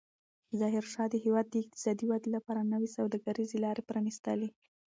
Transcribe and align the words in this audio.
ظاهرشاه 0.59 1.07
د 1.11 1.15
هېواد 1.25 1.45
د 1.49 1.55
اقتصادي 1.63 2.05
ودې 2.07 2.29
لپاره 2.35 2.69
نوې 2.73 2.89
سوداګریزې 2.97 3.57
لارې 3.65 3.83
پرانستلې. 3.89 4.49